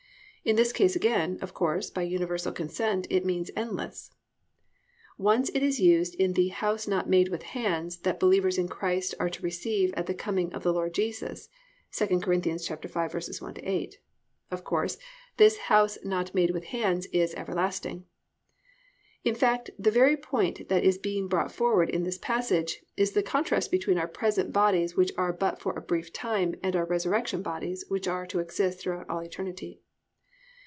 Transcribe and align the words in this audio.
In 0.43 0.55
this 0.55 0.73
case 0.73 0.95
again, 0.95 1.37
of 1.39 1.53
course, 1.53 1.91
by 1.91 2.01
universal 2.01 2.51
consent 2.51 3.05
it 3.11 3.23
means 3.23 3.51
endless. 3.55 4.09
Once 5.15 5.49
it 5.53 5.61
is 5.61 5.79
used 5.79 6.19
of 6.19 6.33
the 6.33 6.47
"house 6.47 6.87
not 6.87 7.07
made 7.07 7.29
with 7.29 7.43
hands" 7.43 7.97
that 7.99 8.19
believers 8.19 8.57
in 8.57 8.67
Christ 8.67 9.13
are 9.19 9.29
to 9.29 9.43
receive 9.43 9.93
at 9.93 10.07
the 10.07 10.15
coming 10.15 10.51
of 10.51 10.63
the 10.63 10.73
Lord 10.73 10.95
Jesus 10.95 11.47
(II 12.01 12.07
Cor. 12.17 12.33
5:1 12.33 13.59
8). 13.61 13.99
Of 14.49 14.63
course, 14.63 14.97
this 15.37 15.57
"house 15.59 15.99
not 16.03 16.33
made 16.33 16.49
with 16.49 16.63
hands" 16.65 17.05
is 17.13 17.35
everlasting. 17.35 18.05
In 19.23 19.35
fact 19.35 19.69
the 19.77 19.91
very 19.91 20.17
point 20.17 20.69
that 20.69 20.83
is 20.83 20.97
being 20.97 21.27
brought 21.27 21.51
forward 21.51 21.91
in 21.91 22.01
this 22.03 22.17
passage 22.17 22.81
is 22.97 23.11
the 23.11 23.21
contrast 23.21 23.69
between 23.69 23.99
our 23.99 24.07
present 24.07 24.51
bodies 24.51 24.97
which 24.97 25.11
are 25.19 25.33
but 25.33 25.59
for 25.59 25.77
a 25.77 25.81
brief 25.83 26.11
time 26.11 26.55
and 26.63 26.75
our 26.75 26.85
resurrection 26.85 27.43
bodies 27.43 27.85
which 27.89 28.07
are 28.07 28.25
to 28.25 28.39
exist 28.39 28.79
throughout 28.79 29.07
all 29.07 29.19
eternity. 29.21 29.83